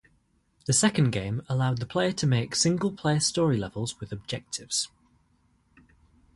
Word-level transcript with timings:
The 0.65 0.73
second 0.73 1.11
game 1.11 1.43
allowed 1.47 1.77
the 1.77 1.85
player 1.85 2.11
to 2.11 2.25
make 2.25 2.55
single-player 2.55 3.19
story 3.19 3.55
levels 3.55 3.99
with 3.99 4.11
objectives. 4.11 4.89